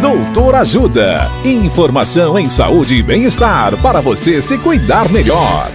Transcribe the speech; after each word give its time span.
Doutor 0.00 0.54
Ajuda. 0.56 1.30
Informação 1.42 2.38
em 2.38 2.50
saúde 2.50 2.96
e 2.96 3.02
bem-estar 3.02 3.80
para 3.80 4.02
você 4.02 4.42
se 4.42 4.58
cuidar 4.58 5.10
melhor. 5.10 5.70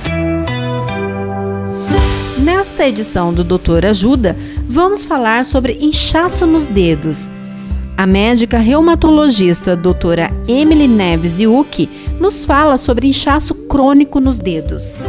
Nesta 2.38 2.88
edição 2.88 3.34
do 3.34 3.44
Doutor 3.44 3.84
Ajuda, 3.84 4.38
vamos 4.70 5.06
falar 5.06 5.44
sobre 5.44 5.74
inchaço 5.82 6.46
nos 6.46 6.68
dedos. 6.68 7.32
A 7.98 8.06
médica 8.06 8.60
reumatologista 8.60 9.76
doutora 9.76 10.30
Emily 10.48 10.88
Neves 10.88 11.40
Iuki 11.40 11.90
nos 12.20 12.46
fala 12.46 12.78
sobre 12.78 13.08
inchaço 13.08 13.56
crônico 13.56 14.20
nos 14.20 14.38
dedos. 14.38 15.00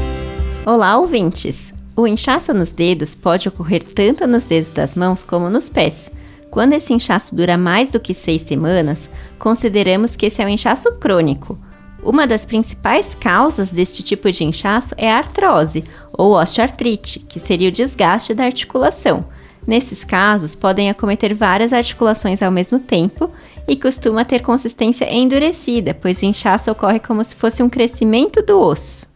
Olá, 0.64 0.96
ouvintes! 0.96 1.74
O 1.94 2.06
inchaço 2.06 2.54
nos 2.54 2.72
dedos 2.72 3.14
pode 3.14 3.46
ocorrer 3.46 3.82
tanto 3.82 4.26
nos 4.26 4.46
dedos 4.46 4.70
das 4.70 4.96
mãos 4.96 5.22
como 5.22 5.50
nos 5.50 5.68
pés. 5.68 6.10
Quando 6.52 6.74
esse 6.74 6.92
inchaço 6.92 7.34
dura 7.34 7.56
mais 7.56 7.92
do 7.92 7.98
que 7.98 8.12
seis 8.12 8.42
semanas, 8.42 9.08
consideramos 9.38 10.14
que 10.14 10.26
esse 10.26 10.42
é 10.42 10.44
um 10.44 10.50
inchaço 10.50 10.92
crônico. 10.98 11.58
Uma 12.02 12.26
das 12.26 12.44
principais 12.44 13.14
causas 13.14 13.70
deste 13.70 14.02
tipo 14.02 14.30
de 14.30 14.44
inchaço 14.44 14.94
é 14.98 15.10
a 15.10 15.16
artrose, 15.16 15.82
ou 16.12 16.34
osteoartrite, 16.38 17.20
que 17.20 17.40
seria 17.40 17.70
o 17.70 17.72
desgaste 17.72 18.34
da 18.34 18.44
articulação. 18.44 19.24
Nesses 19.66 20.04
casos, 20.04 20.54
podem 20.54 20.90
acometer 20.90 21.34
várias 21.34 21.72
articulações 21.72 22.42
ao 22.42 22.50
mesmo 22.50 22.78
tempo 22.78 23.30
e 23.66 23.74
costuma 23.74 24.22
ter 24.22 24.42
consistência 24.42 25.10
endurecida, 25.10 25.94
pois 25.94 26.20
o 26.20 26.26
inchaço 26.26 26.70
ocorre 26.70 26.98
como 27.00 27.24
se 27.24 27.34
fosse 27.34 27.62
um 27.62 27.70
crescimento 27.70 28.42
do 28.42 28.60
osso. 28.60 29.10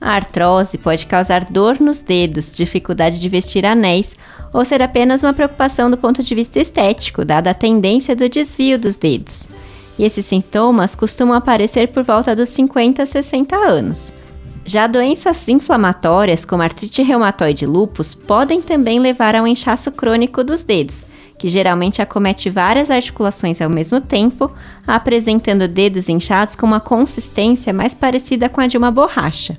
A 0.00 0.16
artrose 0.16 0.76
pode 0.76 1.06
causar 1.06 1.44
dor 1.44 1.80
nos 1.80 2.00
dedos, 2.00 2.52
dificuldade 2.52 3.20
de 3.20 3.28
vestir 3.28 3.64
anéis 3.64 4.14
ou 4.52 4.64
ser 4.64 4.82
apenas 4.82 5.22
uma 5.22 5.32
preocupação 5.32 5.90
do 5.90 5.96
ponto 5.96 6.22
de 6.22 6.34
vista 6.34 6.60
estético, 6.60 7.24
dada 7.24 7.50
a 7.50 7.54
tendência 7.54 8.14
do 8.14 8.28
desvio 8.28 8.78
dos 8.78 8.96
dedos. 8.96 9.48
E 9.98 10.04
esses 10.04 10.26
sintomas 10.26 10.94
costumam 10.94 11.36
aparecer 11.36 11.88
por 11.88 12.02
volta 12.02 12.34
dos 12.34 12.48
50 12.50 13.02
a 13.02 13.06
60 13.06 13.56
anos. 13.56 14.12
Já 14.66 14.86
doenças 14.86 15.46
inflamatórias, 15.48 16.44
como 16.44 16.62
artrite 16.62 17.02
reumatoide 17.02 17.64
e 17.64 17.68
lúpus, 17.68 18.14
podem 18.14 18.62
também 18.62 18.98
levar 18.98 19.34
ao 19.34 19.46
inchaço 19.46 19.92
crônico 19.92 20.42
dos 20.42 20.64
dedos, 20.64 21.06
que 21.38 21.48
geralmente 21.48 22.00
acomete 22.00 22.48
várias 22.48 22.90
articulações 22.90 23.60
ao 23.60 23.68
mesmo 23.68 24.00
tempo, 24.00 24.50
apresentando 24.86 25.68
dedos 25.68 26.08
inchados 26.08 26.54
com 26.54 26.64
uma 26.64 26.80
consistência 26.80 27.72
mais 27.72 27.92
parecida 27.92 28.48
com 28.48 28.60
a 28.60 28.66
de 28.66 28.78
uma 28.78 28.90
borracha. 28.90 29.58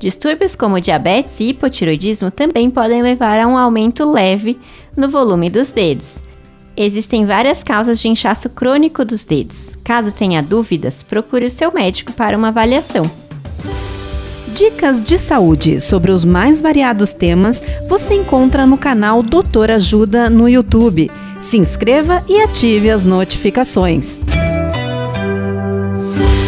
Distúrbios 0.00 0.56
como 0.56 0.80
diabetes 0.80 1.38
e 1.40 1.50
hipotiroidismo 1.50 2.30
também 2.30 2.70
podem 2.70 3.02
levar 3.02 3.38
a 3.38 3.46
um 3.46 3.58
aumento 3.58 4.10
leve 4.10 4.58
no 4.96 5.10
volume 5.10 5.50
dos 5.50 5.70
dedos. 5.70 6.22
Existem 6.74 7.26
várias 7.26 7.62
causas 7.62 8.00
de 8.00 8.08
inchaço 8.08 8.48
crônico 8.48 9.04
dos 9.04 9.24
dedos. 9.24 9.76
Caso 9.84 10.14
tenha 10.14 10.42
dúvidas, 10.42 11.02
procure 11.02 11.44
o 11.44 11.50
seu 11.50 11.70
médico 11.70 12.14
para 12.14 12.36
uma 12.36 12.48
avaliação. 12.48 13.10
Dicas 14.54 15.02
de 15.02 15.18
saúde 15.18 15.82
sobre 15.82 16.10
os 16.10 16.24
mais 16.24 16.62
variados 16.62 17.12
temas 17.12 17.62
você 17.86 18.14
encontra 18.14 18.66
no 18.66 18.78
canal 18.78 19.22
Doutor 19.22 19.70
Ajuda 19.70 20.30
no 20.30 20.48
YouTube. 20.48 21.10
Se 21.38 21.58
inscreva 21.58 22.24
e 22.26 22.40
ative 22.40 22.90
as 22.90 23.04
notificações. 23.04 24.18